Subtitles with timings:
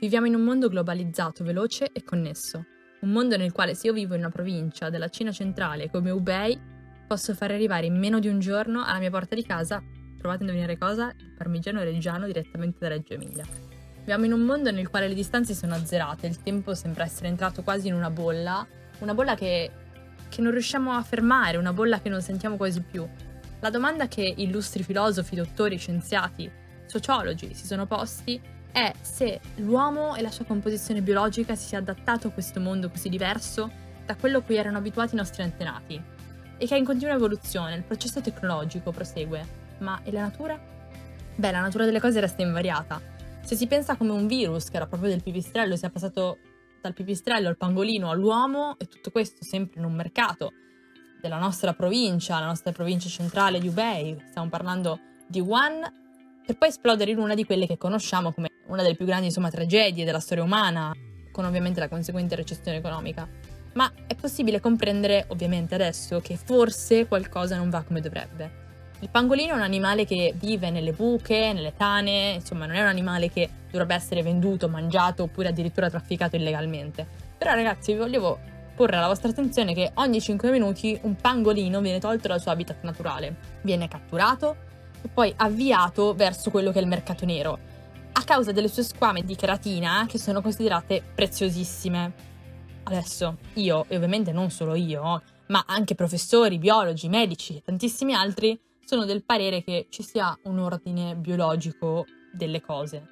[0.00, 2.64] Viviamo in un mondo globalizzato, veloce e connesso.
[3.00, 6.58] Un mondo nel quale se io vivo in una provincia della Cina centrale come Hubei,
[7.06, 9.82] posso far arrivare in meno di un giorno alla mia porta di casa,
[10.16, 13.44] provate a indovinare cosa, il parmigiano reggiano direttamente da Reggio Emilia.
[13.98, 17.62] Viviamo in un mondo nel quale le distanze sono azzerate, il tempo sembra essere entrato
[17.62, 18.66] quasi in una bolla,
[19.00, 19.70] una bolla che,
[20.30, 23.06] che non riusciamo a fermare, una bolla che non sentiamo quasi più.
[23.60, 26.50] La domanda che illustri filosofi, dottori, scienziati,
[26.86, 32.28] sociologi si sono posti è se l'uomo e la sua composizione biologica si sia adattato
[32.28, 33.70] a questo mondo così diverso
[34.04, 36.02] da quello a cui erano abituati i nostri antenati
[36.60, 39.58] e che è in continua evoluzione, il processo tecnologico prosegue.
[39.78, 40.60] Ma e la natura?
[41.34, 43.00] Beh, la natura delle cose resta invariata.
[43.42, 46.38] Se si pensa come un virus, che era proprio del pipistrello, sia passato
[46.82, 50.52] dal pipistrello al pangolino all'uomo e tutto questo sempre in un mercato
[51.20, 55.82] della nostra provincia, la nostra provincia centrale di Ubei, stiamo parlando di Wuhan,
[56.44, 59.50] per poi esplodere in una di quelle che conosciamo come una delle più grandi insomma,
[59.50, 60.92] tragedie della storia umana,
[61.32, 63.28] con ovviamente la conseguente recessione economica.
[63.74, 68.68] Ma è possibile comprendere, ovviamente adesso, che forse qualcosa non va come dovrebbe.
[69.00, 72.88] Il pangolino è un animale che vive nelle buche, nelle tane, insomma non è un
[72.88, 77.06] animale che dovrebbe essere venduto, mangiato oppure addirittura trafficato illegalmente.
[77.38, 78.38] Però ragazzi vi volevo
[78.74, 82.82] porre alla vostra attenzione che ogni 5 minuti un pangolino viene tolto dal suo habitat
[82.82, 84.68] naturale, viene catturato
[85.08, 87.58] poi avviato verso quello che è il mercato nero,
[88.12, 92.28] a causa delle sue squame di keratina che sono considerate preziosissime.
[92.82, 98.58] Adesso io, e ovviamente non solo io, ma anche professori, biologi, medici e tantissimi altri,
[98.84, 103.06] sono del parere che ci sia un ordine biologico delle cose.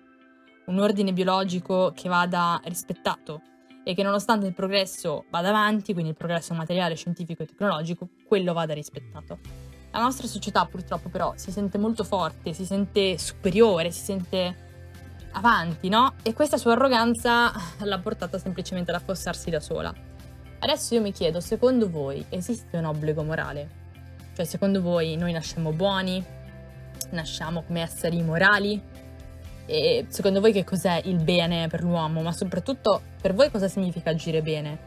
[0.67, 3.43] Un ordine biologico che vada rispettato,
[3.89, 8.53] e che nonostante il progresso vada avanti, quindi il progresso materiale, scientifico e tecnologico, quello
[8.53, 9.39] vada rispettato.
[9.99, 14.55] La nostra società purtroppo però si sente molto forte, si sente superiore, si sente
[15.33, 16.15] avanti, no?
[16.23, 19.93] E questa sua arroganza l'ha portata semplicemente ad affossarsi da sola.
[20.61, 23.69] Adesso io mi chiedo, secondo voi esiste un obbligo morale?
[24.37, 26.25] Cioè, secondo voi noi nasciamo buoni?
[27.11, 28.81] Nasciamo come esseri morali?
[29.67, 32.23] E secondo voi che cos'è il bene per l'uomo?
[32.23, 34.79] Ma soprattutto per voi cosa significa agire bene?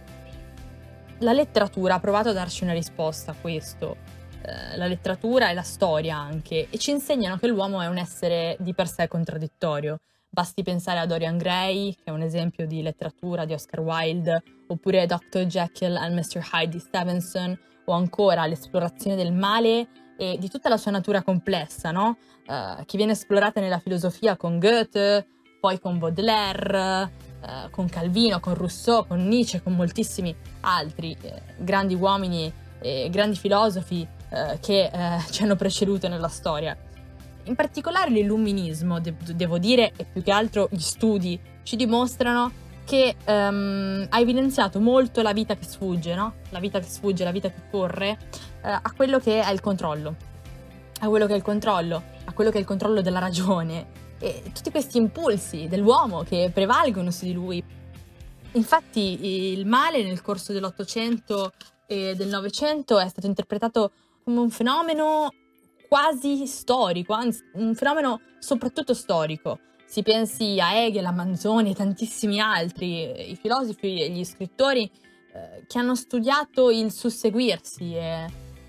[1.18, 4.20] La letteratura ha provato a darci una risposta a questo.
[4.44, 8.58] Eh, la letteratura e la storia anche, e ci insegnano che l'uomo è un essere
[8.60, 10.00] di per sé contraddittorio.
[10.30, 15.06] Basti pensare a Dorian Gray, che è un esempio di letteratura di Oscar Wilde, oppure
[15.06, 15.46] Dr.
[15.46, 16.42] Jekyll and Mr.
[16.54, 19.88] Hyde di Stevenson, o ancora l'esplorazione del male
[20.18, 22.18] e di tutta la sua natura complessa, no?
[22.48, 25.28] Uh, che viene esplorata nella filosofia con Goethe,
[25.60, 31.96] poi con Baudelaire, uh, con Calvino, con Rousseau, con Nietzsche, con moltissimi altri eh, grandi
[31.96, 36.76] uomini e grandi filosofi eh, che eh, ci hanno preceduto nella storia.
[37.44, 42.52] In particolare l'illuminismo, de- devo dire, e più che altro gli studi ci dimostrano
[42.86, 46.36] che um, ha evidenziato molto la vita che sfugge, no?
[46.50, 48.18] La vita che sfugge, la vita che corre,
[48.64, 50.16] uh, a quello che è il controllo.
[51.02, 53.88] A quello che è il controllo, a quello che è il controllo della ragione.
[54.20, 57.64] E tutti questi impulsi dell'uomo che prevalgono su di lui.
[58.54, 61.54] Infatti il male nel corso dell'Ottocento
[61.86, 63.92] e del Novecento è stato interpretato
[64.24, 65.30] come un fenomeno
[65.88, 69.60] quasi storico, anzi un fenomeno soprattutto storico
[69.92, 74.90] si pensi a Hegel, a Manzoni e tantissimi altri, i filosofi e gli scrittori
[75.34, 78.26] eh, che hanno studiato il susseguirsi e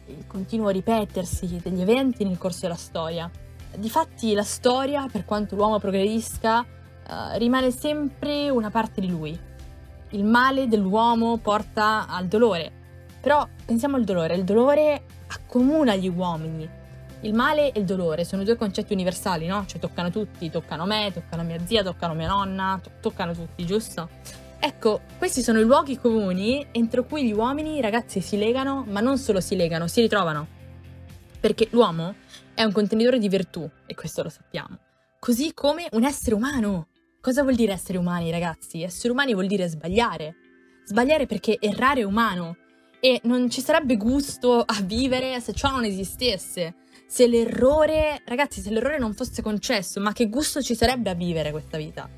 [0.07, 3.31] il continuo ripetersi degli eventi nel corso della storia.
[3.77, 9.39] Difatti la storia, per quanto l'uomo progredisca, eh, rimane sempre una parte di lui.
[10.11, 12.81] Il male dell'uomo porta al dolore.
[13.21, 16.69] Però pensiamo al dolore, il dolore accomuna gli uomini,
[17.23, 19.65] il male e il dolore sono due concetti universali, no?
[19.67, 24.09] Cioè toccano tutti, toccano me, toccano mia zia, toccano mia nonna, to- toccano tutti, giusto?
[24.59, 29.19] Ecco, questi sono i luoghi comuni entro cui gli uomini, ragazzi, si legano, ma non
[29.19, 30.47] solo si legano, si ritrovano.
[31.41, 32.15] Perché l'uomo
[32.55, 34.79] è un contenitore di virtù, e questo lo sappiamo.
[35.19, 36.89] Così come un essere umano.
[37.21, 38.83] Cosa vuol dire essere umani, ragazzi?
[38.83, 40.35] Essere umani vuol dire sbagliare.
[40.85, 42.57] Sbagliare perché errare è umano.
[43.05, 46.75] E non ci sarebbe gusto a vivere se ciò non esistesse
[47.13, 51.51] se l'errore, ragazzi, se l'errore non fosse concesso, ma che gusto ci sarebbe a vivere
[51.51, 52.09] questa vita?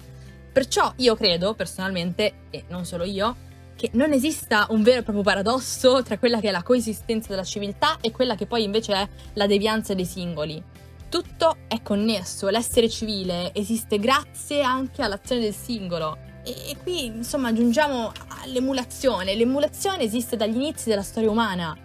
[0.52, 3.34] Perciò io credo, personalmente, e non solo io,
[3.74, 7.42] che non esista un vero e proprio paradosso tra quella che è la coesistenza della
[7.42, 10.62] civiltà e quella che poi invece è la devianza dei singoli.
[11.08, 16.33] Tutto è connesso, l'essere civile esiste grazie anche all'azione del singolo.
[16.44, 18.12] E qui, insomma, giungiamo
[18.42, 19.34] all'emulazione.
[19.34, 21.76] L'emulazione esiste dagli inizi della storia umana.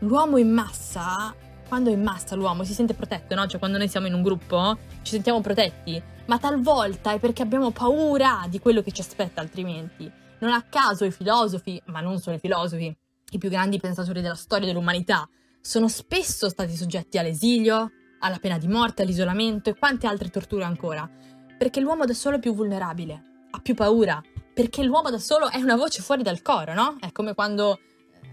[0.00, 1.34] L'uomo in massa
[1.70, 3.46] quando è in massa l'uomo si sente protetto, no?
[3.46, 7.70] Cioè quando noi siamo in un gruppo ci sentiamo protetti, ma talvolta è perché abbiamo
[7.70, 10.10] paura di quello che ci aspetta altrimenti.
[10.40, 12.92] Non a caso i filosofi, ma non solo i filosofi,
[13.30, 15.28] i più grandi pensatori della storia dell'umanità,
[15.60, 21.08] sono spesso stati soggetti all'esilio, alla pena di morte, all'isolamento e quante altre torture ancora.
[21.56, 24.20] Perché l'uomo da solo è più vulnerabile, ha più paura,
[24.52, 26.96] perché l'uomo da solo è una voce fuori dal coro, no?
[27.00, 27.78] È come quando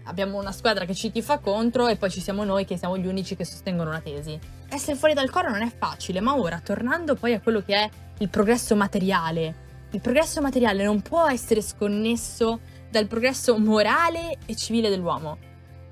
[0.04, 3.06] abbiamo una squadra che ci tifa contro e poi ci siamo noi che siamo gli
[3.06, 4.38] unici che sostengono una tesi.
[4.68, 7.90] Essere fuori dal coro non è facile, ma ora, tornando poi a quello che è
[8.18, 12.60] il progresso materiale, il progresso materiale non può essere sconnesso
[12.90, 15.38] dal progresso morale e civile dell'uomo.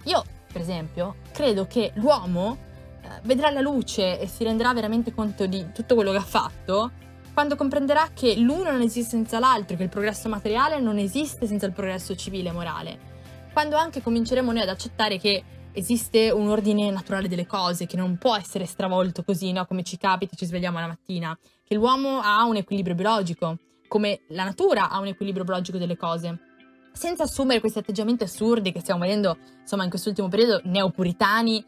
[0.05, 0.23] Io,
[0.53, 2.59] per esempio, credo che l'uomo
[3.03, 6.91] eh, vedrà la luce e si renderà veramente conto di tutto quello che ha fatto
[7.37, 11.67] quando comprenderà che l'uno non esiste senza l'altro, che il progresso materiale non esiste senza
[11.67, 13.15] il progresso civile e morale
[13.57, 15.43] quando anche cominceremo noi ad accettare che
[15.73, 19.65] esiste un ordine naturale delle cose che non può essere stravolto così, no?
[19.65, 23.57] come ci capita, ci svegliamo la mattina, che l'uomo ha un equilibrio biologico,
[23.89, 26.39] come la natura ha un equilibrio biologico delle cose.
[26.93, 31.65] Senza assumere questi atteggiamenti assurdi che stiamo vedendo, insomma, in quest'ultimo periodo, neopuritani,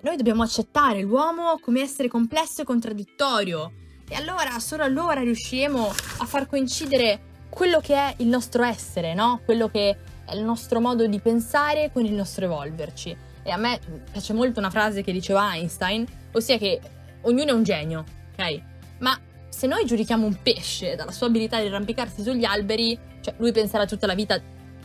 [0.00, 3.72] noi dobbiamo accettare l'uomo come essere complesso e contraddittorio.
[4.12, 5.86] E allora, solo allora riusciremo
[6.18, 9.40] a far coincidere quello che è il nostro essere, no?
[9.44, 13.16] Quello che è il nostro modo di pensare con il nostro evolverci.
[13.44, 13.78] E a me
[14.10, 16.80] piace molto una frase che diceva Einstein, ossia che
[17.22, 18.60] ognuno è un genio, ok?
[18.98, 19.16] Ma
[19.48, 23.86] se noi giudichiamo un pesce dalla sua abilità di arrampicarsi sugli alberi, cioè lui penserà
[23.86, 24.40] tutta la vita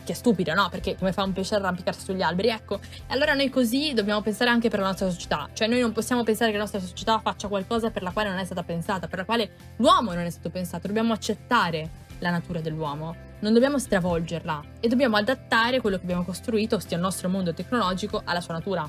[0.06, 0.68] che è stupida, no?
[0.70, 2.48] Perché come fa un pesce arrampicarsi sugli alberi?
[2.48, 6.22] Ecco, allora noi così dobbiamo pensare anche per la nostra società, cioè noi non possiamo
[6.22, 9.18] pensare che la nostra società faccia qualcosa per la quale non è stata pensata, per
[9.18, 14.62] la quale l'uomo non è stato pensato, dobbiamo accettare la natura dell'uomo, non dobbiamo stravolgerla
[14.80, 18.88] e dobbiamo adattare quello che abbiamo costruito, ossia il nostro mondo tecnologico, alla sua natura.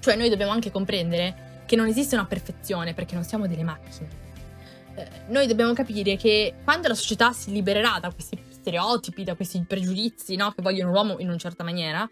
[0.00, 4.08] Cioè noi dobbiamo anche comprendere che non esiste una perfezione perché non siamo delle macchine.
[4.94, 9.62] Eh, noi dobbiamo capire che quando la società si libererà da questi stereotipi, da questi
[9.66, 12.08] pregiudizi no, che vogliono l'uomo in una certa maniera,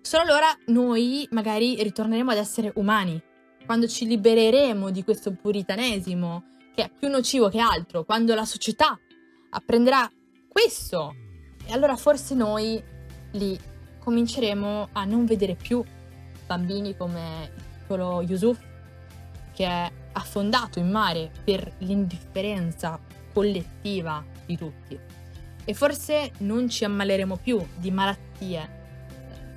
[0.00, 3.22] solo allora noi magari ritorneremo ad essere umani.
[3.64, 6.44] Quando ci libereremo di questo puritanesimo
[6.74, 8.98] che è più nocivo che altro, quando la società
[9.50, 10.08] apprenderà
[10.48, 11.14] questo.
[11.64, 12.82] E allora forse noi
[13.32, 13.58] lì
[13.98, 15.82] cominceremo a non vedere più
[16.46, 18.58] bambini come il piccolo Yusuf
[19.52, 23.00] che è affondato in mare per l'indifferenza
[23.32, 24.98] collettiva di tutti.
[25.68, 28.84] E forse non ci ammaleremo più di malattie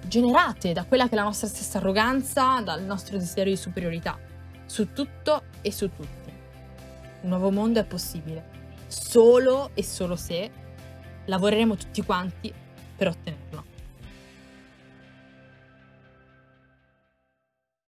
[0.08, 4.18] generate da quella che è la nostra stessa arroganza, dal nostro desiderio di superiorità,
[4.66, 6.34] su tutto e su tutti.
[7.22, 8.58] Un nuovo mondo è possibile
[8.88, 10.50] solo e solo se
[11.26, 12.52] lavoreremo tutti quanti
[12.98, 13.49] per ottenerlo.